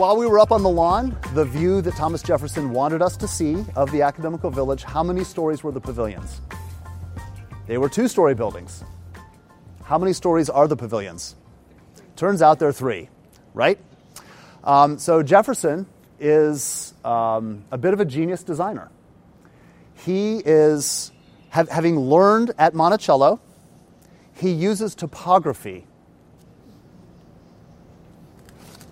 while 0.00 0.16
we 0.16 0.26
were 0.26 0.38
up 0.38 0.50
on 0.50 0.62
the 0.62 0.68
lawn, 0.68 1.14
the 1.34 1.44
view 1.44 1.82
that 1.82 1.94
Thomas 1.94 2.22
Jefferson 2.22 2.70
wanted 2.70 3.02
us 3.02 3.18
to 3.18 3.28
see 3.28 3.66
of 3.76 3.92
the 3.92 4.00
academical 4.00 4.48
village, 4.48 4.82
how 4.82 5.02
many 5.02 5.24
stories 5.24 5.62
were 5.62 5.72
the 5.72 5.80
pavilions? 5.80 6.40
They 7.66 7.76
were 7.76 7.90
two 7.90 8.08
story 8.08 8.34
buildings. 8.34 8.82
How 9.82 9.98
many 9.98 10.14
stories 10.14 10.48
are 10.48 10.66
the 10.66 10.74
pavilions? 10.74 11.36
Turns 12.16 12.40
out 12.40 12.58
there 12.58 12.68
are 12.68 12.72
three, 12.72 13.10
right? 13.52 13.78
Um, 14.64 14.98
so 14.98 15.22
Jefferson 15.22 15.84
is 16.18 16.94
um, 17.04 17.62
a 17.70 17.76
bit 17.76 17.92
of 17.92 18.00
a 18.00 18.06
genius 18.06 18.42
designer. 18.42 18.90
He 19.96 20.38
is, 20.38 21.12
have, 21.50 21.68
having 21.68 22.00
learned 22.00 22.52
at 22.56 22.72
Monticello, 22.72 23.38
he 24.32 24.50
uses 24.50 24.94
topography 24.94 25.86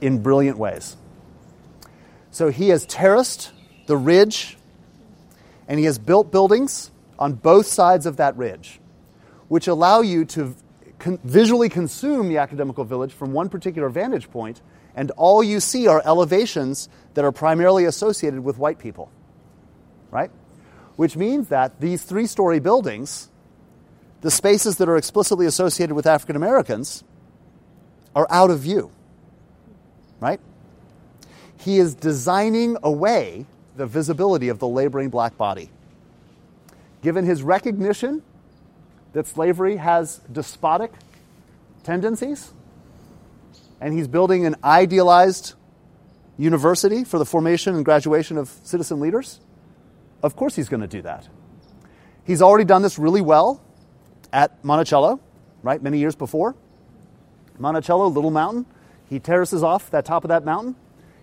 in 0.00 0.22
brilliant 0.22 0.58
ways. 0.58 0.96
So 2.30 2.50
he 2.50 2.68
has 2.68 2.86
terraced 2.86 3.52
the 3.86 3.96
ridge 3.96 4.56
and 5.66 5.78
he 5.78 5.86
has 5.86 5.98
built 5.98 6.30
buildings 6.30 6.90
on 7.18 7.34
both 7.34 7.66
sides 7.66 8.06
of 8.06 8.16
that 8.18 8.36
ridge, 8.36 8.80
which 9.48 9.66
allow 9.66 10.00
you 10.00 10.24
to 10.24 10.54
con- 10.98 11.18
visually 11.24 11.68
consume 11.68 12.28
the 12.28 12.38
academical 12.38 12.84
village 12.84 13.12
from 13.12 13.32
one 13.32 13.48
particular 13.48 13.88
vantage 13.88 14.30
point, 14.30 14.62
and 14.94 15.10
all 15.12 15.42
you 15.42 15.60
see 15.60 15.86
are 15.86 16.02
elevations 16.04 16.88
that 17.14 17.24
are 17.24 17.32
primarily 17.32 17.84
associated 17.84 18.40
with 18.40 18.58
white 18.58 18.78
people. 18.78 19.10
Right? 20.10 20.30
Which 20.96 21.16
means 21.16 21.48
that 21.48 21.80
these 21.80 22.02
three 22.02 22.26
story 22.26 22.60
buildings, 22.60 23.28
the 24.20 24.30
spaces 24.30 24.78
that 24.78 24.88
are 24.88 24.96
explicitly 24.96 25.46
associated 25.46 25.94
with 25.94 26.06
African 26.06 26.36
Americans, 26.36 27.04
are 28.14 28.26
out 28.30 28.50
of 28.50 28.60
view 28.60 28.90
right? 30.20 30.40
He 31.58 31.78
is 31.78 31.94
designing 31.94 32.76
away 32.82 33.46
the 33.76 33.86
visibility 33.86 34.48
of 34.48 34.58
the 34.58 34.68
laboring 34.68 35.08
black 35.08 35.36
body. 35.36 35.70
Given 37.02 37.24
his 37.24 37.42
recognition 37.42 38.22
that 39.12 39.26
slavery 39.26 39.76
has 39.76 40.18
despotic 40.30 40.92
tendencies, 41.84 42.52
and 43.80 43.94
he's 43.94 44.08
building 44.08 44.44
an 44.44 44.56
idealized 44.64 45.54
university 46.36 47.04
for 47.04 47.18
the 47.18 47.24
formation 47.24 47.74
and 47.74 47.84
graduation 47.84 48.36
of 48.36 48.48
citizen 48.62 49.00
leaders, 49.00 49.40
of 50.22 50.36
course 50.36 50.56
he's 50.56 50.68
going 50.68 50.80
to 50.80 50.88
do 50.88 51.02
that. 51.02 51.28
He's 52.24 52.42
already 52.42 52.64
done 52.64 52.82
this 52.82 52.98
really 52.98 53.20
well 53.20 53.62
at 54.32 54.62
Monticello, 54.64 55.20
right, 55.62 55.82
many 55.82 55.98
years 55.98 56.14
before. 56.14 56.54
Monticello, 57.58 58.08
Little 58.08 58.30
Mountain, 58.30 58.66
he 59.08 59.18
terraces 59.18 59.62
off 59.62 59.90
that 59.90 60.04
top 60.04 60.24
of 60.24 60.28
that 60.28 60.44
mountain 60.44 60.76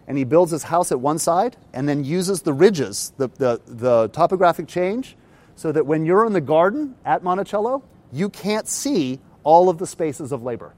and 0.08 0.18
he 0.18 0.24
builds 0.24 0.52
his 0.52 0.64
house 0.64 0.92
at 0.92 1.00
one 1.00 1.20
side 1.20 1.58
and 1.74 1.88
then 1.90 2.04
uses 2.04 2.42
the 2.42 2.54
ridges, 2.54 3.14
the, 3.18 3.28
the, 3.30 3.62
the 3.66 4.08
topographic 4.10 4.68
change, 4.68 5.16
so 5.56 5.72
that 5.72 5.86
when 5.86 6.06
you're 6.06 6.26
in 6.26 6.34
the 6.34 6.42
garden 6.42 6.96
at 7.06 7.24
Monticello, 7.24 7.84
you 8.12 8.30
can't 8.30 8.68
see 8.68 9.20
all 9.44 9.70
of 9.70 9.78
the 9.78 9.88
spaces 9.88 10.32
of 10.32 10.44
labor, 10.44 10.74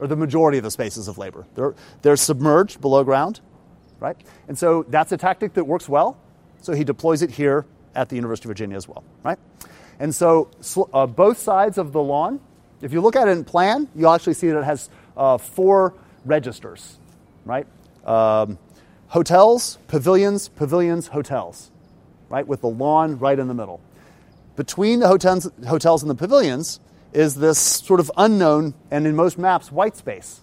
or 0.00 0.06
the 0.06 0.16
majority 0.16 0.58
of 0.58 0.64
the 0.64 0.70
spaces 0.70 1.08
of 1.08 1.18
labor. 1.18 1.46
They're, 1.54 1.74
they're 2.02 2.16
submerged 2.16 2.80
below 2.80 3.04
ground, 3.04 3.40
right? 4.00 4.16
And 4.48 4.58
so 4.58 4.84
that's 4.88 5.12
a 5.12 5.16
tactic 5.16 5.54
that 5.54 5.64
works 5.64 5.88
well. 5.88 6.18
So 6.60 6.72
he 6.72 6.84
deploys 6.84 7.22
it 7.22 7.30
here 7.30 7.64
at 7.94 8.08
the 8.08 8.16
University 8.16 8.46
of 8.46 8.50
Virginia 8.50 8.76
as 8.76 8.88
well, 8.88 9.04
right? 9.22 9.38
And 9.98 10.14
so 10.14 10.50
uh, 10.92 11.06
both 11.06 11.38
sides 11.38 11.78
of 11.78 11.92
the 11.92 12.02
lawn, 12.02 12.40
if 12.80 12.92
you 12.92 13.00
look 13.00 13.16
at 13.16 13.28
it 13.28 13.32
in 13.32 13.44
plan, 13.44 13.88
you'll 13.94 14.12
actually 14.12 14.34
see 14.34 14.48
that 14.48 14.58
it 14.58 14.64
has 14.64 14.88
uh, 15.16 15.38
four 15.38 15.94
registers, 16.28 16.98
right? 17.44 17.66
Um, 18.04 18.58
hotels, 19.08 19.78
pavilions, 19.88 20.48
pavilions, 20.48 21.08
hotels, 21.08 21.70
right? 22.28 22.46
With 22.46 22.60
the 22.60 22.68
lawn 22.68 23.18
right 23.18 23.38
in 23.38 23.48
the 23.48 23.54
middle. 23.54 23.80
Between 24.56 25.00
the 25.00 25.08
hotels, 25.08 25.50
hotels 25.66 26.02
and 26.02 26.10
the 26.10 26.14
pavilions 26.14 26.80
is 27.12 27.34
this 27.34 27.58
sort 27.58 28.00
of 28.00 28.10
unknown, 28.16 28.74
and 28.90 29.06
in 29.06 29.16
most 29.16 29.38
maps, 29.38 29.72
white 29.72 29.96
space. 29.96 30.40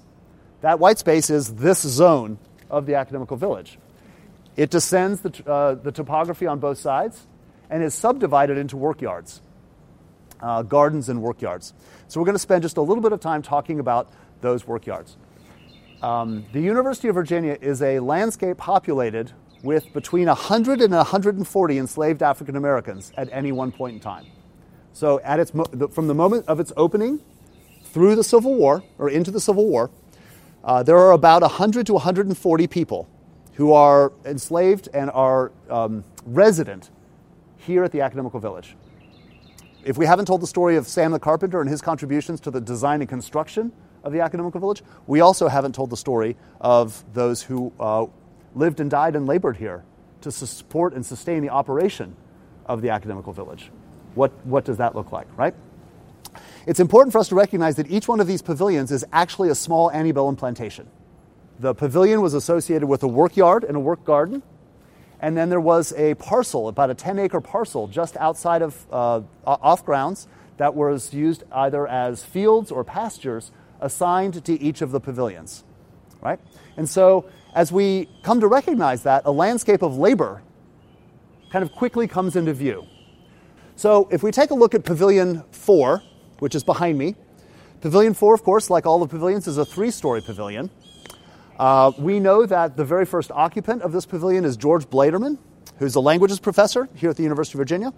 That 0.62 0.80
white 0.80 0.98
space 0.98 1.30
is 1.30 1.56
this 1.56 1.82
zone 1.82 2.40
of 2.70 2.86
the 2.86 2.96
academical 2.96 3.38
village. 3.38 3.78
It 4.56 4.70
descends 4.72 5.22
the, 5.22 5.44
uh, 5.46 5.76
the 5.76 5.92
topography 5.92 6.48
on 6.48 6.60
both 6.60 6.78
sides 6.78 7.28
and 7.70 7.84
is 7.84 7.94
subdivided 7.94 8.58
into 8.58 8.76
workyards, 8.78 9.42
uh, 10.42 10.64
gardens 10.64 11.10
and 11.10 11.22
workyards. 11.22 11.74
So 12.08 12.20
we're 12.20 12.26
going 12.26 12.36
to 12.36 12.40
spend 12.40 12.64
just 12.64 12.78
a 12.78 12.82
little 12.82 13.02
bit 13.02 13.12
of 13.12 13.20
time 13.20 13.42
talking 13.42 13.80
about 13.80 14.12
those 14.42 14.64
workyards. 14.64 15.18
Um, 16.02 16.46
the 16.52 16.62
University 16.62 17.08
of 17.08 17.16
Virginia 17.16 17.58
is 17.62 17.82
a 17.82 18.00
landscape 18.00 18.58
populated 18.58 19.32
with 19.64 19.92
between 19.94 20.28
100 20.28 20.82
and 20.82 20.94
140 20.94 21.78
enslaved 21.78 22.22
African 22.22 22.56
Americans 22.56 23.12
at 23.18 23.30
any 23.32 23.52
one 23.52 23.72
point 23.72 23.96
in 23.96 24.00
time. 24.00 24.26
So, 24.94 25.20
at 25.22 25.40
its 25.40 25.54
mo- 25.54 25.66
from 25.92 26.08
the 26.08 26.14
moment 26.14 26.46
of 26.48 26.60
its 26.60 26.72
opening 26.78 27.22
through 27.84 28.16
the 28.16 28.24
Civil 28.24 28.56
War 28.56 28.84
or 28.98 29.10
into 29.10 29.32
the 29.32 29.40
Civil 29.42 29.66
War, 29.66 29.90
uh, 30.64 30.84
there 30.84 30.98
are 30.98 31.12
about 31.12 31.42
100 31.42 31.86
to 31.88 31.94
140 31.94 32.68
people 32.68 33.10
who 33.54 33.74
are 33.74 34.12
enslaved 34.26 34.90
and 34.94 35.10
are 35.12 35.52
um, 35.70 36.04
resident 36.26 36.92
here 37.58 37.84
at 37.84 37.92
the 37.92 38.02
Academical 38.02 38.40
Village. 38.40 38.76
If 39.84 39.98
we 39.98 40.06
haven't 40.06 40.26
told 40.26 40.42
the 40.42 40.48
story 40.48 40.76
of 40.76 40.88
Sam 40.88 41.12
the 41.12 41.20
Carpenter 41.20 41.62
and 41.62 41.70
his 41.70 41.82
contributions 41.82 42.40
to 42.42 42.52
the 42.52 42.60
design 42.60 43.02
and 43.02 43.10
construction 43.10 43.72
of 44.06 44.14
the 44.14 44.22
academical 44.22 44.62
village. 44.62 44.84
We 45.08 45.20
also 45.20 45.48
haven't 45.48 45.76
told 45.76 45.90
the 45.90 45.98
story 45.98 46.38
of 46.62 47.04
those 47.14 47.42
who 47.42 47.74
uh, 47.80 48.06
lived 48.54 48.80
and 48.80 48.90
died 48.90 49.16
and 49.16 49.26
labored 49.26 49.58
here 49.58 49.84
to 50.22 50.32
support 50.32 50.94
and 50.94 51.06
sustain 51.06 51.42
the 51.42 51.50
operation 51.50 52.16
of 52.66 52.82
the 52.82 52.92
academical 52.92 53.34
village. 53.34 53.72
What, 54.14 54.32
what 54.46 54.64
does 54.64 54.78
that 54.78 54.96
look 54.96 55.12
like, 55.12 55.28
right? 55.38 55.54
It's 56.66 56.80
important 56.80 57.12
for 57.12 57.20
us 57.20 57.28
to 57.30 57.36
recognize 57.36 57.76
that 57.76 57.90
each 57.92 58.08
one 58.08 58.20
of 58.20 58.28
these 58.28 58.42
pavilions 58.42 58.92
is 58.92 59.06
actually 59.12 59.50
a 59.50 59.56
small 59.56 59.92
antebellum 59.92 60.36
plantation. 60.36 60.88
The 61.60 61.74
pavilion 61.74 62.22
was 62.22 62.34
associated 62.34 62.88
with 62.88 63.04
a 63.04 63.08
work 63.08 63.38
yard 63.38 63.64
and 63.64 63.78
a 63.78 63.80
work 63.80 64.04
garden, 64.04 64.42
and 65.20 65.38
then 65.38 65.50
there 65.50 65.62
was 65.62 65.94
a 65.94 66.16
parcel, 66.16 66.68
about 66.68 66.90
a 66.90 66.94
10 66.94 67.20
acre 67.20 67.40
parcel, 67.40 67.88
just 67.88 68.18
outside 68.18 68.62
of 68.62 68.86
uh, 68.92 69.22
off 69.46 69.86
grounds 69.86 70.28
that 70.58 70.76
was 70.76 71.14
used 71.14 71.44
either 71.52 71.88
as 71.88 72.24
fields 72.24 72.72
or 72.72 72.84
pastures 72.84 73.52
assigned 73.82 74.44
to 74.46 74.62
each 74.62 74.82
of 74.82 74.92
the 74.92 75.00
pavilions, 75.00 75.64
right? 76.22 76.40
And 76.78 76.90
so, 76.90 77.30
as 77.54 77.72
we 77.72 78.10
come 78.24 78.40
to 78.42 78.48
recognize 78.48 79.04
that, 79.04 79.24
a 79.26 79.32
landscape 79.32 79.82
of 79.82 79.98
labor 79.98 80.42
kind 81.52 81.64
of 81.64 81.72
quickly 81.72 82.08
comes 82.08 82.36
into 82.36 82.54
view. 82.54 82.86
So, 83.76 84.08
if 84.12 84.24
we 84.24 84.32
take 84.32 84.52
a 84.52 84.56
look 84.56 84.74
at 84.74 84.84
Pavilion 84.84 85.44
4, 85.52 86.02
which 86.40 86.56
is 86.56 86.64
behind 86.64 86.98
me, 86.98 87.16
Pavilion 87.82 88.14
4, 88.14 88.34
of 88.34 88.44
course, 88.44 88.70
like 88.70 88.86
all 88.86 89.00
the 89.00 89.08
pavilions, 89.08 89.48
is 89.48 89.58
a 89.58 89.66
three 89.66 89.92
story 89.92 90.22
pavilion. 90.22 90.70
Uh, 91.60 91.92
we 91.98 92.20
know 92.20 92.46
that 92.46 92.76
the 92.76 92.84
very 92.84 93.06
first 93.06 93.32
occupant 93.32 93.82
of 93.82 93.92
this 93.92 94.06
pavilion 94.06 94.44
is 94.44 94.58
George 94.58 94.86
Blaettermann, 94.90 95.38
who's 95.78 95.96
a 95.96 96.00
languages 96.00 96.40
professor 96.40 96.90
here 96.96 97.10
at 97.10 97.16
the 97.16 97.24
University 97.24 97.58
of 97.58 97.60
Virginia. 97.60 97.94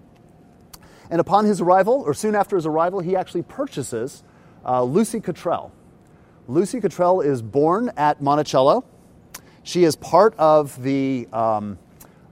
And 1.09 1.21
upon 1.21 1.45
his 1.45 1.61
arrival, 1.61 2.03
or 2.05 2.13
soon 2.13 2.35
after 2.35 2.55
his 2.55 2.65
arrival, 2.65 2.99
he 2.99 3.15
actually 3.15 3.43
purchases 3.43 4.23
uh, 4.67 4.83
Lucy 4.83 5.19
Cottrell. 5.19 5.71
Lucy 6.47 6.81
Cottrell 6.81 7.21
is 7.21 7.41
born 7.41 7.91
at 7.97 8.21
Monticello. 8.21 8.83
She 9.63 9.83
is 9.83 9.95
part 9.95 10.35
of 10.37 10.81
the 10.81 11.27
um, 11.33 11.77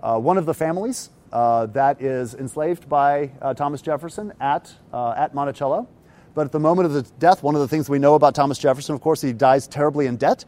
uh, 0.01 0.19
one 0.19 0.37
of 0.37 0.45
the 0.45 0.53
families 0.53 1.09
uh, 1.33 1.65
that 1.67 2.01
is 2.01 2.33
enslaved 2.33 2.87
by 2.87 3.31
uh, 3.41 3.53
Thomas 3.53 3.81
Jefferson 3.81 4.33
at 4.39 4.73
uh, 4.93 5.11
at 5.11 5.33
Monticello. 5.33 5.87
But 6.33 6.45
at 6.45 6.51
the 6.51 6.59
moment 6.59 6.85
of 6.87 6.93
the 6.93 7.03
death, 7.19 7.43
one 7.43 7.55
of 7.55 7.61
the 7.61 7.67
things 7.67 7.89
we 7.89 7.99
know 7.99 8.15
about 8.15 8.35
Thomas 8.35 8.57
Jefferson, 8.57 8.93
of 8.93 9.01
course, 9.01 9.21
he 9.21 9.31
dies 9.31 9.67
terribly 9.67 10.05
in 10.05 10.17
debt, 10.17 10.43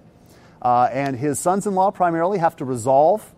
uh, 0.62 0.90
and 0.92 1.16
his 1.16 1.40
sons-in-law 1.40 1.92
primarily 1.92 2.40
have 2.40 2.58
to 2.58 2.66
resolve, 2.66 3.34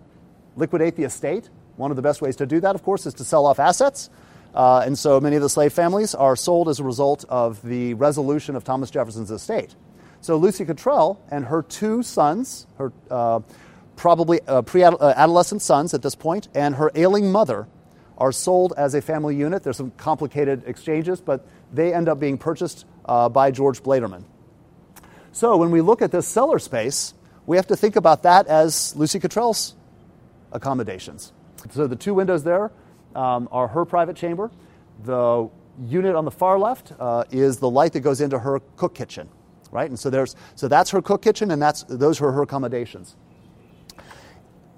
liquidate 0.56 0.96
the 0.96 1.04
estate. 1.04 1.50
One 1.78 1.92
of 1.92 1.96
the 1.96 2.02
best 2.02 2.22
ways 2.22 2.36
to 2.38 2.48
do 2.48 2.60
that, 2.62 2.74
of 2.74 2.82
course, 2.82 3.06
is 3.06 3.14
to 3.16 3.24
sell 3.24 3.46
off 3.46 3.60
assets. 3.60 4.10
Uh, 4.54 4.84
and 4.86 4.98
so 4.98 5.20
many 5.20 5.36
of 5.36 5.42
the 5.42 5.50
slave 5.50 5.74
families 5.74 6.16
are 6.16 6.36
sold 6.36 6.70
as 6.70 6.80
a 6.80 6.84
result 6.84 7.24
of 7.30 7.62
the 7.62 7.94
resolution 7.94 8.56
of 8.56 8.64
Thomas 8.64 8.90
Jefferson's 8.90 9.32
estate. 9.32 9.76
So 10.22 10.38
Lucy 10.38 10.66
Cottrell 10.66 11.22
and 11.32 11.46
her 11.46 11.62
two 11.62 12.04
sons, 12.04 12.68
her 12.78 12.92
uh, 13.10 13.42
probably 13.96 14.42
uh, 14.48 14.62
pre-adolescent 14.62 15.62
sons 15.62 15.94
at 15.94 16.02
this 16.02 16.16
point, 16.16 16.50
and 16.56 16.76
her 16.76 16.92
ailing 16.96 17.32
mother 17.32 17.68
are 18.18 18.32
sold 18.32 18.74
as 18.76 18.96
a 18.96 19.02
family 19.02 19.36
unit. 19.36 19.64
There's 19.64 19.78
some 19.78 19.92
complicated 19.92 20.64
exchanges, 20.66 21.22
but 21.22 21.48
they 21.72 21.94
end 21.94 22.10
up 22.10 22.20
being 22.20 22.38
purchased 22.38 22.86
uh, 23.06 23.30
by 23.30 23.52
George 23.52 23.82
Blaettermann. 23.82 24.24
So 25.32 25.56
when 25.58 25.72
we 25.72 25.82
look 25.82 26.02
at 26.02 26.12
this 26.12 26.28
cellar 26.28 26.60
space, 26.60 27.14
we 27.46 27.56
have 27.56 27.68
to 27.68 27.76
think 27.76 27.96
about 27.96 28.24
that 28.24 28.48
as 28.48 28.96
Lucy 28.96 29.20
Cottrell's 29.20 29.76
accommodations. 30.52 31.32
So 31.72 31.88
the 31.88 31.96
two 31.96 32.14
windows 32.14 32.44
there 32.44 32.72
um, 33.20 33.50
are 33.52 33.68
her 33.68 33.86
private 33.86 34.16
chamber. 34.16 34.50
The 35.04 35.50
unit 35.88 36.16
on 36.16 36.26
the 36.26 36.32
far 36.32 36.58
left 36.60 36.94
uh, 37.00 37.26
is 37.32 37.58
the 37.58 37.70
light 37.70 37.94
that 37.94 38.02
goes 38.02 38.22
into 38.22 38.40
her 38.40 38.62
cook 38.78 38.96
kitchen, 38.96 39.28
right? 39.72 39.90
And 39.90 40.00
so 40.00 40.10
there's 40.10 40.36
so 40.56 40.68
that's 40.68 40.90
her 40.92 41.02
cook 41.02 41.22
kitchen, 41.22 41.52
and 41.52 41.62
that's 41.62 41.84
those 41.84 42.22
are 42.22 42.32
her 42.32 42.42
accommodations. 42.44 43.16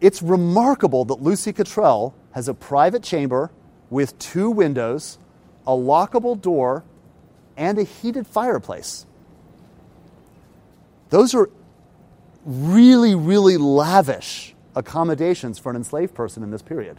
it's 0.01 0.21
remarkable 0.21 1.05
that 1.05 1.21
Lucy 1.21 1.53
Cottrell 1.53 2.15
has 2.31 2.47
a 2.47 2.53
private 2.53 3.03
chamber 3.03 3.51
with 3.89 4.17
two 4.19 4.49
windows, 4.49 5.19
a 5.67 5.71
lockable 5.71 6.39
door, 6.39 6.83
and 7.55 7.77
a 7.77 7.83
heated 7.83 8.25
fireplace. 8.25 9.05
Those 11.09 11.35
are 11.35 11.49
really, 12.45 13.15
really 13.15 13.57
lavish 13.57 14.55
accommodations 14.75 15.59
for 15.59 15.69
an 15.69 15.75
enslaved 15.75 16.15
person 16.15 16.41
in 16.43 16.49
this 16.49 16.61
period, 16.63 16.97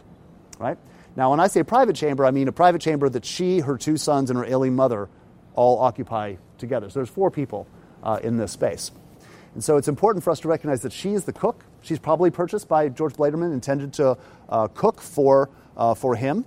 right? 0.59 0.77
Now, 1.15 1.29
when 1.29 1.39
I 1.39 1.47
say 1.47 1.61
private 1.63 1.95
chamber, 1.95 2.25
I 2.25 2.31
mean 2.31 2.47
a 2.47 2.51
private 2.51 2.81
chamber 2.81 3.07
that 3.09 3.23
she, 3.23 3.59
her 3.59 3.77
two 3.77 3.97
sons, 3.97 4.29
and 4.29 4.39
her 4.39 4.45
ailing 4.45 4.75
mother 4.75 5.09
all 5.53 5.79
occupy 5.79 6.35
together. 6.57 6.89
So 6.89 6.99
there's 6.99 7.09
four 7.09 7.29
people 7.29 7.67
uh, 8.01 8.19
in 8.23 8.37
this 8.37 8.51
space. 8.51 8.91
And 9.53 9.63
so 9.63 9.77
it's 9.77 9.87
important 9.87 10.23
for 10.23 10.31
us 10.31 10.39
to 10.39 10.47
recognize 10.47 10.81
that 10.81 10.91
she 10.91 11.13
is 11.13 11.25
the 11.25 11.33
cook. 11.33 11.63
She's 11.81 11.99
probably 11.99 12.31
purchased 12.31 12.67
by 12.67 12.89
George 12.89 13.13
Blaettermann, 13.13 13.53
intended 13.53 13.93
to 13.93 14.17
uh, 14.49 14.67
cook 14.69 14.99
for, 14.99 15.49
uh, 15.77 15.93
for 15.93 16.15
him. 16.15 16.45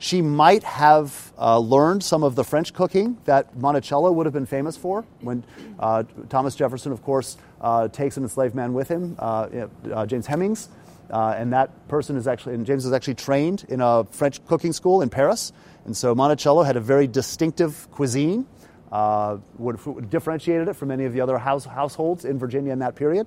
She 0.00 0.22
might 0.22 0.64
have 0.64 1.32
uh, 1.38 1.58
learned 1.58 2.02
some 2.02 2.22
of 2.22 2.34
the 2.34 2.44
French 2.44 2.72
cooking 2.72 3.18
that 3.24 3.56
Monticello 3.56 4.10
would 4.12 4.26
have 4.26 4.32
been 4.32 4.46
famous 4.46 4.76
for 4.76 5.04
when 5.20 5.44
uh, 5.78 6.04
Thomas 6.28 6.54
Jefferson, 6.54 6.92
of 6.92 7.02
course, 7.02 7.36
uh, 7.60 7.88
takes 7.88 8.16
an 8.16 8.22
enslaved 8.22 8.54
man 8.54 8.74
with 8.74 8.88
him, 8.88 9.16
James 10.06 10.26
Hemings. 10.26 10.68
And 11.10 11.52
that 11.52 11.88
person 11.88 12.16
is 12.16 12.26
actually, 12.26 12.54
and 12.54 12.66
James 12.66 12.84
is 12.84 12.92
actually 12.92 13.14
trained 13.14 13.64
in 13.68 13.80
a 13.80 14.04
French 14.04 14.44
cooking 14.46 14.72
school 14.72 15.02
in 15.02 15.08
Paris. 15.08 15.52
And 15.84 15.96
so 15.96 16.14
Monticello 16.14 16.62
had 16.62 16.76
a 16.76 16.80
very 16.80 17.06
distinctive 17.06 17.88
cuisine 17.90 18.46
uh, 18.92 19.38
would, 19.58 20.10
differentiated 20.10 20.68
it 20.68 20.74
from 20.74 20.90
any 20.90 21.04
of 21.04 21.12
the 21.12 21.20
other 21.20 21.38
house, 21.38 21.64
households 21.64 22.24
in 22.24 22.38
Virginia 22.38 22.72
in 22.72 22.80
that 22.80 22.94
period. 22.94 23.26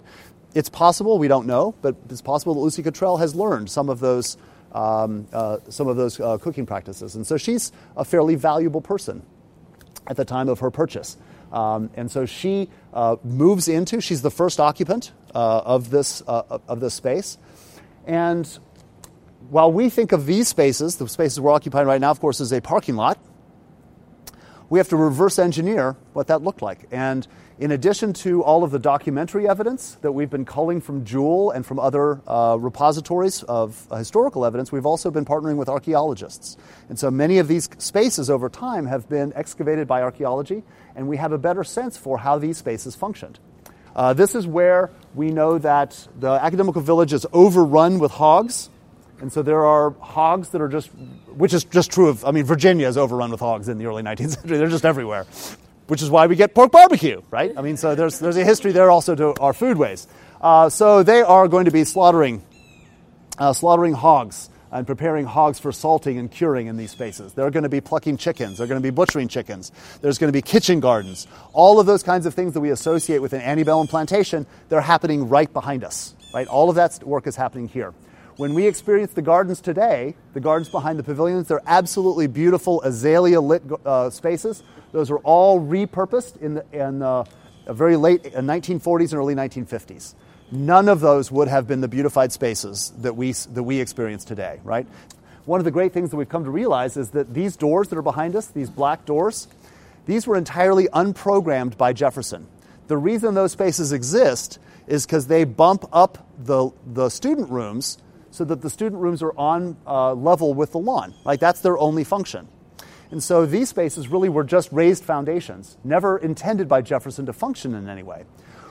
It's 0.54 0.70
possible, 0.70 1.18
we 1.18 1.28
don't 1.28 1.48
know, 1.48 1.74
but 1.82 1.96
it's 2.10 2.22
possible 2.22 2.56
that 2.56 2.60
Lucy 2.60 2.84
Cottrell 2.84 3.18
has 3.18 3.36
learned 3.36 3.70
some 3.70 3.90
of 3.90 4.00
those, 4.00 4.38
um, 4.74 5.28
uh, 5.32 5.58
some 5.70 5.88
of 5.88 5.98
those 5.98 6.20
uh, 6.20 6.38
cooking 6.38 6.66
practices. 6.66 7.16
And 7.16 7.26
so 7.26 7.38
she's 7.38 7.72
a 7.96 8.04
fairly 8.04 8.36
valuable 8.36 8.82
person 8.82 9.24
at 10.08 10.18
the 10.18 10.26
time 10.26 10.50
of 10.50 10.60
her 10.60 10.72
purchase. 10.72 11.18
Um, 11.52 11.90
and 11.96 12.10
so 12.10 12.26
she 12.26 12.70
uh, 12.94 13.18
moves 13.24 13.68
into, 13.68 14.02
she's 14.02 14.22
the 14.22 14.32
first 14.32 14.60
occupant 14.60 15.12
uh, 15.36 15.62
of, 15.66 15.90
this, 15.90 16.24
uh, 16.28 16.60
of 16.68 16.80
this 16.80 16.94
space. 16.94 17.38
And 18.06 18.48
while 19.50 19.72
we 19.72 19.90
think 19.90 20.12
of 20.12 20.26
these 20.26 20.48
spaces, 20.48 20.98
the 20.98 21.08
spaces 21.08 21.40
we're 21.40 21.52
occupying 21.52 21.88
right 21.88 22.02
now, 22.02 22.12
of 22.12 22.20
course, 22.20 22.40
is 22.40 22.52
a 22.52 22.62
parking 22.62 22.96
lot, 22.96 23.20
we 24.70 24.80
have 24.80 24.88
to 24.90 24.96
reverse 24.96 25.38
engineer 25.38 25.98
what 26.14 26.28
that 26.28 26.42
looked 26.42 26.62
like. 26.62 26.88
And 26.92 27.28
in 27.60 27.72
addition 27.72 28.14
to 28.14 28.42
all 28.42 28.64
of 28.64 28.72
the 28.72 28.80
documentary 28.80 29.48
evidence 29.48 29.98
that 30.02 30.14
we've 30.14 30.30
been 30.30 30.46
culling 30.46 30.80
from 30.80 31.04
Jewell 31.04 31.52
and 31.52 31.66
from 31.66 31.78
other 31.78 32.22
uh, 32.26 32.58
repositories 32.58 33.44
of 33.44 33.86
uh, 33.92 33.98
historical 33.98 34.46
evidence, 34.46 34.72
we've 34.72 34.86
also 34.86 35.12
been 35.12 35.26
partnering 35.26 35.58
with 35.58 35.68
archaeologists. 35.68 36.56
And 36.88 36.98
so 36.98 37.12
many 37.12 37.38
of 37.38 37.50
these 37.50 37.70
spaces 37.78 38.30
over 38.30 38.48
time 38.50 38.86
have 38.86 39.10
been 39.10 39.34
excavated 39.36 39.88
by 39.88 40.02
archaeology, 40.02 40.64
and 40.96 41.08
we 41.08 41.18
have 41.18 41.34
a 41.34 41.38
better 41.38 41.66
sense 41.66 41.98
for 41.98 42.18
how 42.18 42.40
these 42.40 42.58
spaces 42.58 42.96
functioned. 42.96 43.40
Uh, 43.96 44.14
this 44.14 44.36
is 44.36 44.48
where 44.48 44.90
we 45.16 45.32
know 45.32 45.58
that 45.58 46.08
the 46.20 46.32
academical 46.32 46.82
village 46.82 47.14
is 47.14 47.26
overrun 47.34 48.00
with 48.00 48.12
hogs. 48.12 48.70
And 49.20 49.32
so 49.32 49.42
there 49.42 49.66
are 49.66 49.92
hogs 50.00 50.50
that 50.50 50.62
are 50.62 50.68
just, 50.68 50.90
which 51.28 51.54
is 51.54 51.64
just 51.66 51.92
true 51.92 52.08
of, 52.08 52.26
I 52.26 52.32
mean, 52.32 52.46
Virginia 52.46 52.88
is 52.88 52.98
overrun 52.98 53.32
with 53.32 53.40
hogs 53.40 53.70
in 53.70 53.78
the 53.78 53.86
early 53.86 54.04
19th 54.10 54.36
century. 54.36 54.58
They're 54.58 54.68
just 54.68 54.86
everywhere, 54.86 55.26
which 55.88 56.02
is 56.02 56.10
why 56.10 56.28
we 56.28 56.36
get 56.36 56.56
pork 56.56 56.72
barbecue, 56.72 57.22
right? 57.30 57.54
I 57.56 57.62
mean, 57.62 57.78
so 57.78 57.94
there's, 57.94 58.20
there's 58.20 58.38
a 58.38 58.46
history 58.46 58.72
there 58.72 58.90
also 58.90 59.14
to 59.16 59.40
our 59.40 59.54
foodways. 59.54 60.08
Uh, 60.40 60.70
so 60.70 61.04
they 61.04 61.22
are 61.22 61.48
going 61.48 61.66
to 61.66 61.72
be 61.72 61.84
slaughtering, 61.84 62.44
uh, 63.38 63.54
slaughtering 63.54 63.94
hogs 63.94 64.50
and 64.72 64.88
preparing 64.88 65.26
hogs 65.26 65.60
for 65.60 65.72
salting 65.72 66.18
and 66.18 66.32
curing 66.32 66.68
in 66.68 66.78
these 66.78 66.92
spaces. 66.92 67.34
They're 67.34 67.52
going 67.52 67.64
to 67.64 67.70
be 67.70 67.82
plucking 67.82 68.18
chickens. 68.18 68.58
They're 68.58 68.68
going 68.68 68.82
to 68.82 68.86
be 68.86 68.94
butchering 68.94 69.28
chickens. 69.28 69.72
There's 70.02 70.18
going 70.18 70.30
to 70.30 70.34
be 70.34 70.42
kitchen 70.42 70.80
gardens. 70.80 71.28
All 71.54 71.80
of 71.80 71.86
those 71.86 72.04
kinds 72.04 72.26
of 72.26 72.34
things 72.34 72.54
that 72.54 72.62
we 72.62 72.72
associate 72.72 73.20
with 73.20 73.34
an 73.34 73.42
antebellum 73.42 73.88
plantation, 73.88 74.46
they're 74.70 74.82
happening 74.82 75.28
right 75.28 75.52
behind 75.52 75.84
us, 75.84 76.16
right? 76.34 76.48
All 76.48 76.70
of 76.70 76.76
that 76.76 77.04
work 77.04 77.28
is 77.28 77.36
happening 77.36 77.68
here. 77.68 77.94
When 78.38 78.54
we 78.54 78.66
experience 78.66 79.14
the 79.14 79.22
gardens 79.22 79.60
today, 79.62 80.16
the 80.34 80.40
gardens 80.40 80.70
behind 80.70 80.98
the 80.98 81.04
pavilions, 81.04 81.50
they're 81.50 81.62
absolutely 81.68 82.28
beautiful 82.28 82.82
azalea 82.82 83.42
lit 83.42 83.62
uh, 83.86 84.10
spaces. 84.10 84.64
Those 84.94 85.12
were 85.12 85.20
all 85.20 85.60
repurposed 85.60 86.38
in 86.38 86.56
the, 86.56 86.66
in 86.72 87.00
the 87.00 87.26
very 87.68 87.98
late 87.98 88.24
1940s 88.24 89.12
and 89.12 89.14
early 89.14 89.36
1950s. 89.36 90.16
None 90.52 90.90
of 90.90 91.00
those 91.00 91.32
would 91.32 91.48
have 91.48 91.68
been 91.68 91.80
the 91.80 91.88
beautified 91.88 92.34
spaces 92.34 92.92
that 93.00 93.16
we, 93.16 93.32
that 93.32 93.64
we 93.64 93.80
experience 93.80 94.26
today, 94.26 94.60
right? 94.64 94.86
One 95.46 95.60
of 95.60 95.66
the 95.66 95.72
great 95.72 95.94
things 95.94 96.10
that 96.12 96.18
we've 96.18 96.30
come 96.30 96.44
to 96.44 96.50
realize 96.50 96.98
is 96.98 97.12
that 97.12 97.34
these 97.34 97.56
doors 97.56 97.88
that 97.88 97.98
are 97.98 98.04
behind 98.04 98.36
us, 98.36 98.48
these 98.48 98.70
black 98.70 99.06
doors, 99.06 99.48
these 100.06 100.28
were 100.28 100.36
entirely 100.36 100.88
unprogrammed 100.88 101.78
by 101.78 101.94
Jefferson. 101.94 102.48
The 102.88 102.98
reason 102.98 103.34
those 103.34 103.54
spaces 103.54 103.94
exist 103.94 104.60
is 104.88 105.06
because 105.06 105.28
they 105.28 105.46
bump 105.46 105.86
up 105.94 106.28
the, 106.38 106.72
the 106.86 107.10
student 107.10 107.50
rooms 107.50 107.98
so 108.32 108.44
that 108.44 108.62
the 108.62 108.70
student 108.70 109.02
rooms 109.02 109.24
are 109.24 109.34
on 109.38 109.78
uh, 109.88 110.14
level 110.14 110.54
with 110.54 110.74
the 110.74 110.80
lawn. 110.80 111.14
Like 111.24 111.40
that's 111.40 111.62
their 111.62 111.78
only 111.78 112.04
function. 112.04 112.48
And 113.12 113.22
so 113.22 113.46
these 113.46 113.70
spaces 113.70 114.08
really 114.08 114.30
were 114.30 114.44
just 114.44 114.72
raised 114.72 115.04
foundations, 115.04 115.78
never 115.84 116.18
intended 116.18 116.68
by 116.68 116.82
Jefferson 116.82 117.26
to 117.26 117.34
function 117.34 117.76
in 117.76 117.90
any 117.90 118.04
way. 118.04 118.24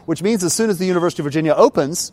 Which 0.07 0.23
means 0.23 0.43
as 0.45 0.53
soon 0.53 0.71
as 0.71 0.79
the 0.79 0.87
University 0.87 1.23
of 1.23 1.25
Virginia 1.25 1.55
opens, 1.55 2.13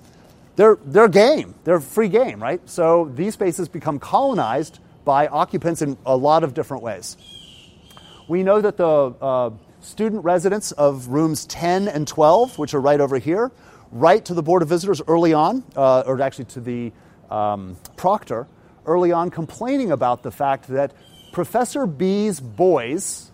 they're, 0.55 0.77
they're 0.83 1.07
game. 1.07 1.55
They're 1.63 1.79
free 1.79 2.09
game, 2.09 2.41
right? 2.41 2.61
So 2.69 3.11
these 3.13 3.33
spaces 3.33 3.69
become 3.69 3.99
colonized 3.99 4.79
by 5.05 5.27
occupants 5.27 5.81
in 5.81 5.97
a 6.05 6.15
lot 6.15 6.43
of 6.43 6.53
different 6.53 6.83
ways. 6.83 7.15
We 8.27 8.43
know 8.43 8.59
that 8.59 8.75
the 8.75 9.13
uh, 9.21 9.51
student 9.79 10.25
residents 10.25 10.73
of 10.73 11.07
rooms 11.07 11.45
10 11.45 11.87
and 11.87 12.07
12, 12.07 12.57
which 12.57 12.73
are 12.73 12.81
right 12.81 12.99
over 12.99 13.17
here, 13.17 13.51
write 13.91 14.25
to 14.25 14.33
the 14.33 14.43
Board 14.43 14.61
of 14.61 14.67
Visitors 14.67 15.01
early 15.07 15.33
on, 15.33 15.63
uh, 15.75 16.03
or 16.05 16.21
actually 16.21 16.45
to 16.45 16.59
the 16.59 16.91
um, 17.29 17.77
Proctor 17.95 18.47
early 18.85 19.11
on 19.11 19.29
complaining 19.29 19.91
about 19.91 20.23
the 20.23 20.31
fact 20.31 20.67
that 20.69 20.93
Professor 21.31 21.85
B's 21.85 22.39
boys 22.39 23.26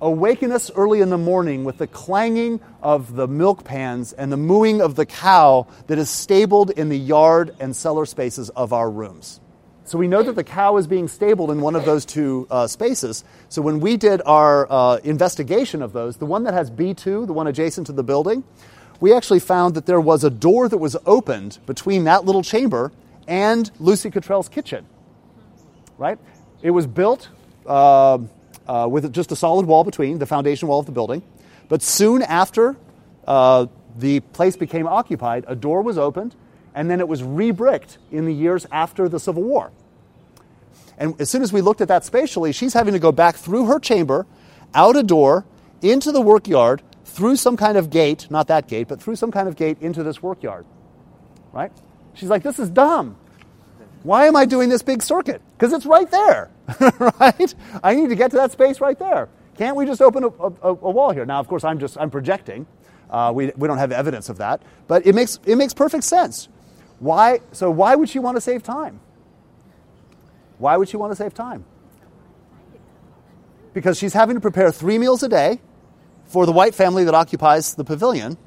awaken 0.00 0.52
us 0.52 0.70
early 0.74 1.00
in 1.00 1.10
the 1.10 1.18
morning 1.18 1.64
with 1.64 1.78
the 1.78 1.86
clanging 1.86 2.60
of 2.82 3.14
the 3.14 3.28
milk 3.28 3.64
pans 3.64 4.12
and 4.12 4.32
the 4.32 4.36
mooing 4.36 4.80
of 4.80 4.94
the 4.96 5.06
cow 5.06 5.66
that 5.88 5.98
is 5.98 6.08
stabled 6.08 6.70
in 6.70 6.88
the 6.88 6.98
yard 6.98 7.54
and 7.60 7.76
cellar 7.76 8.06
spaces 8.06 8.48
of 8.50 8.72
our 8.72 8.90
rooms. 8.90 9.40
So 9.84 9.98
we 9.98 10.06
know 10.06 10.22
that 10.22 10.36
the 10.36 10.44
cow 10.44 10.76
is 10.76 10.86
being 10.86 11.08
stabled 11.08 11.50
in 11.50 11.60
one 11.60 11.74
of 11.74 11.84
those 11.84 12.04
two 12.04 12.46
uh, 12.50 12.68
spaces. 12.68 13.24
So 13.48 13.60
when 13.60 13.80
we 13.80 13.96
did 13.96 14.22
our 14.24 14.70
uh, 14.70 14.96
investigation 14.98 15.82
of 15.82 15.92
those, 15.92 16.16
the 16.16 16.26
one 16.26 16.44
that 16.44 16.54
has 16.54 16.70
B2, 16.70 17.26
the 17.26 17.32
one 17.32 17.48
adjacent 17.48 17.88
to 17.88 17.92
the 17.92 18.04
building, 18.04 18.44
we 19.00 19.12
actually 19.12 19.40
found 19.40 19.74
that 19.74 19.86
there 19.86 20.00
was 20.00 20.22
a 20.22 20.30
door 20.30 20.68
that 20.68 20.78
was 20.78 20.96
opened 21.06 21.58
between 21.66 22.04
that 22.04 22.24
little 22.24 22.42
chamber 22.42 22.92
and 23.26 23.70
Lucy 23.80 24.10
Cottrell's 24.10 24.48
kitchen. 24.48 24.86
Right? 25.98 26.18
It 26.62 26.70
was 26.70 26.86
built 26.86 27.28
uh, 27.66 28.18
uh, 28.70 28.86
with 28.86 29.12
just 29.12 29.32
a 29.32 29.36
solid 29.36 29.66
wall 29.66 29.82
between, 29.82 30.20
the 30.20 30.26
foundation 30.26 30.68
wall 30.68 30.78
of 30.78 30.86
the 30.86 30.92
building. 30.92 31.22
But 31.68 31.82
soon 31.82 32.22
after 32.22 32.76
uh, 33.26 33.66
the 33.98 34.20
place 34.20 34.56
became 34.56 34.86
occupied, 34.86 35.44
a 35.48 35.56
door 35.56 35.82
was 35.82 35.98
opened, 35.98 36.36
and 36.72 36.88
then 36.88 37.00
it 37.00 37.08
was 37.08 37.20
rebricked 37.20 37.98
in 38.12 38.26
the 38.26 38.32
years 38.32 38.66
after 38.70 39.08
the 39.08 39.18
Civil 39.18 39.42
War. 39.42 39.72
And 40.98 41.20
as 41.20 41.28
soon 41.28 41.42
as 41.42 41.52
we 41.52 41.62
looked 41.62 41.80
at 41.80 41.88
that 41.88 42.04
spatially, 42.04 42.52
she's 42.52 42.72
having 42.72 42.94
to 42.94 43.00
go 43.00 43.10
back 43.10 43.34
through 43.34 43.66
her 43.66 43.80
chamber, 43.80 44.24
out 44.72 44.94
a 44.94 45.02
door, 45.02 45.44
into 45.82 46.12
the 46.12 46.20
workyard, 46.20 46.80
through 47.04 47.34
some 47.36 47.56
kind 47.56 47.76
of 47.76 47.90
gate, 47.90 48.28
not 48.30 48.46
that 48.46 48.68
gate, 48.68 48.86
but 48.86 49.02
through 49.02 49.16
some 49.16 49.32
kind 49.32 49.48
of 49.48 49.56
gate 49.56 49.78
into 49.80 50.04
this 50.04 50.22
workyard. 50.22 50.64
Right? 51.52 51.72
She's 52.14 52.28
like, 52.28 52.44
this 52.44 52.60
is 52.60 52.70
dumb. 52.70 53.16
Why 54.02 54.26
am 54.26 54.36
I 54.36 54.46
doing 54.46 54.68
this 54.68 54.82
big 54.82 55.02
circuit? 55.02 55.42
Because 55.52 55.72
it's 55.72 55.86
right 55.86 56.10
there, 56.10 56.50
right? 57.20 57.54
I 57.82 57.94
need 57.94 58.08
to 58.08 58.14
get 58.14 58.30
to 58.32 58.38
that 58.38 58.52
space 58.52 58.80
right 58.80 58.98
there. 58.98 59.28
Can't 59.56 59.76
we 59.76 59.86
just 59.86 60.00
open 60.00 60.24
a, 60.24 60.28
a, 60.28 60.68
a 60.68 60.90
wall 60.90 61.10
here? 61.10 61.26
Now, 61.26 61.40
of 61.40 61.48
course, 61.48 61.64
I'm 61.64 61.78
just 61.78 61.98
I'm 61.98 62.10
projecting. 62.10 62.66
Uh, 63.10 63.32
we, 63.34 63.52
we 63.56 63.68
don't 63.68 63.78
have 63.78 63.92
evidence 63.92 64.28
of 64.28 64.38
that, 64.38 64.62
but 64.88 65.06
it 65.06 65.14
makes 65.14 65.38
it 65.46 65.56
makes 65.56 65.74
perfect 65.74 66.04
sense. 66.04 66.48
Why? 66.98 67.40
So 67.52 67.70
why 67.70 67.94
would 67.94 68.08
she 68.08 68.18
want 68.18 68.36
to 68.36 68.40
save 68.40 68.62
time? 68.62 69.00
Why 70.58 70.76
would 70.76 70.88
she 70.88 70.96
want 70.96 71.12
to 71.12 71.16
save 71.16 71.34
time? 71.34 71.64
Because 73.74 73.98
she's 73.98 74.14
having 74.14 74.36
to 74.36 74.40
prepare 74.40 74.72
three 74.72 74.98
meals 74.98 75.22
a 75.22 75.28
day 75.28 75.60
for 76.26 76.46
the 76.46 76.52
white 76.52 76.74
family 76.74 77.04
that 77.04 77.14
occupies 77.14 77.74
the 77.74 77.84
pavilion, 77.84 78.38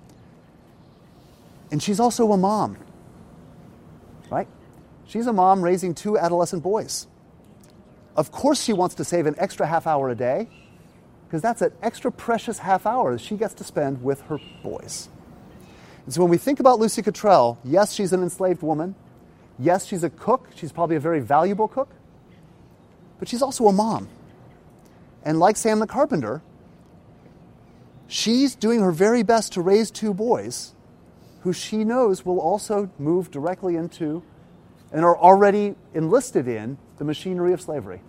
and 1.72 1.84
she's 1.84 2.00
also 2.00 2.32
a 2.32 2.38
mom 2.38 2.78
right? 4.34 4.48
She's 5.06 5.28
a 5.28 5.34
mom 5.34 5.62
raising 5.62 5.94
two 5.94 6.18
adolescent 6.18 6.64
boys. 6.64 7.08
Of 8.16 8.32
course, 8.32 8.62
she 8.62 8.74
wants 8.74 8.96
to 8.96 9.04
save 9.04 9.26
an 9.26 9.36
extra 9.38 9.66
half 9.66 9.88
hour 9.88 10.10
a 10.10 10.16
day 10.16 10.48
because 11.26 11.42
that's 11.42 11.62
an 11.62 11.72
extra 11.82 12.12
precious 12.12 12.60
half 12.60 12.86
hour 12.86 13.14
that 13.14 13.22
she 13.22 13.36
gets 13.36 13.56
to 13.56 13.64
spend 13.64 14.04
with 14.04 14.22
her 14.22 14.40
boys. 14.62 15.10
And 16.06 16.14
so 16.14 16.22
when 16.22 16.30
we 16.30 16.38
think 16.38 16.60
about 16.60 16.80
Lucy 16.80 17.02
Cottrell, 17.02 17.58
yes, 17.64 17.94
she's 17.94 18.14
an 18.14 18.22
enslaved 18.22 18.62
woman. 18.62 18.96
Yes, 19.58 19.86
she's 19.86 20.04
a 20.04 20.10
cook. 20.10 20.50
She's 20.56 20.72
probably 20.72 20.96
a 20.96 21.00
very 21.00 21.22
valuable 21.22 21.68
cook. 21.68 21.90
But 23.20 23.28
she's 23.28 23.42
also 23.42 23.68
a 23.68 23.74
mom. 23.74 24.10
And 25.24 25.40
like 25.40 25.58
Sam 25.58 25.80
the 25.80 25.88
carpenter, 25.88 26.42
she's 28.08 28.56
doing 28.56 28.82
her 28.82 28.92
very 28.92 29.24
best 29.24 29.54
to 29.54 29.62
raise 29.62 29.90
two 29.90 30.14
boys 30.14 30.76
who 31.42 31.54
she 31.54 31.84
knows 31.84 32.26
will 32.26 32.40
also 32.40 32.90
move 33.00 33.32
directly 33.32 33.76
into 33.76 34.24
and 34.94 35.04
are 35.04 35.18
already 35.18 35.76
enlisted 35.94 36.48
in 36.48 36.78
the 36.98 37.04
machinery 37.04 37.52
of 37.52 37.60
slavery. 37.60 38.02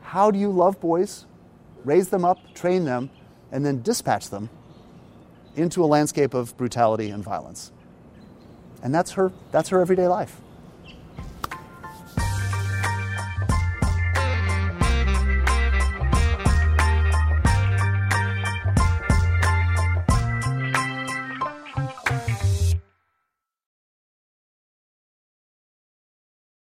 How 0.00 0.30
do 0.30 0.38
you 0.38 0.50
love 0.50 0.80
boys, 0.80 1.26
raise 1.84 2.08
them 2.08 2.24
up, 2.24 2.38
train 2.54 2.84
them, 2.84 3.10
and 3.52 3.66
then 3.66 3.82
dispatch 3.82 4.30
them 4.30 4.48
into 5.56 5.84
a 5.84 5.86
landscape 5.86 6.32
of 6.32 6.56
brutality 6.56 7.10
and 7.10 7.22
violence? 7.22 7.72
And 8.82 8.94
that's 8.94 9.12
her, 9.12 9.32
that's 9.50 9.70
her 9.70 9.80
everyday 9.80 10.06
life. 10.06 10.40